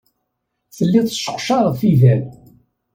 Telliḍ 0.75 1.05
tesseqcareḍ 1.07 1.73
tidal. 1.81 2.21